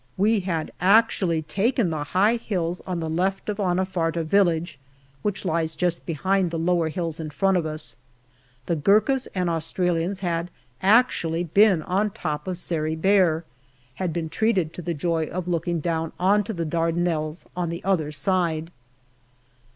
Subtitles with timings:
[0.17, 4.79] We had actually taken the high hills on the left of Anafarta Village,
[5.21, 7.95] which lies just behind the lower hills in front of us.
[8.65, 10.49] The Gurkhas and Australians had
[10.81, 13.43] actually been on top of Sari Bair
[13.93, 17.83] had been treated to the joy of looking down on to the Dardanelles on the
[17.83, 18.71] other side.